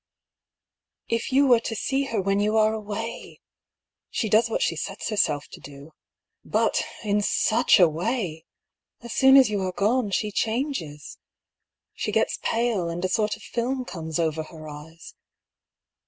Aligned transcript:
"If 1.17 1.31
you 1.31 1.45
were 1.45 1.59
to 1.59 1.75
see 1.75 2.05
her 2.05 2.19
when 2.19 2.39
you 2.39 2.57
are 2.57 2.73
away! 2.73 3.39
She 4.09 4.29
does 4.29 4.49
what 4.49 4.63
she 4.63 4.75
sets 4.75 5.09
herself 5.09 5.45
to 5.51 5.59
do. 5.59 5.91
But 6.43 6.83
in 7.03 7.21
such 7.21 7.79
a 7.79 7.87
way 7.87 8.45
I 8.99 9.05
As 9.05 9.13
soon 9.13 9.37
as 9.37 9.51
you 9.51 9.61
are 9.61 9.71
gone, 9.73 10.09
she 10.09 10.31
changes. 10.31 11.19
She 11.93 12.11
gets 12.11 12.39
pale^ 12.39 12.91
and 12.91 13.05
a 13.05 13.09
sort 13.09 13.35
of 13.35 13.43
film 13.43 13.85
comes 13.85 14.17
over 14.17 14.41
her 14.41 14.67
eyes. 14.67 15.13